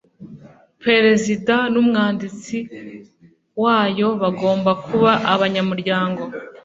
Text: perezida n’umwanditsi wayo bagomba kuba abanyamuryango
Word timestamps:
perezida 0.85 1.55
n’umwanditsi 1.73 2.57
wayo 3.63 4.09
bagomba 4.21 4.71
kuba 4.85 5.11
abanyamuryango 5.33 6.23